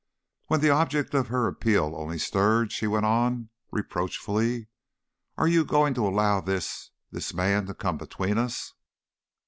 When 0.47 0.61
the 0.61 0.71
object 0.71 1.13
of 1.13 1.27
her 1.27 1.45
appeal 1.45 1.93
only 1.95 2.17
stirred, 2.17 2.71
she 2.71 2.87
went 2.87 3.05
on, 3.05 3.49
reproachfully: 3.69 4.67
"Are 5.37 5.47
you 5.47 5.63
going 5.63 5.93
to 5.93 6.07
allow 6.07 6.41
this 6.41 6.89
this 7.11 7.35
man 7.35 7.67
to 7.67 7.75
come 7.75 7.99
between 7.99 8.39
us?" 8.39 8.73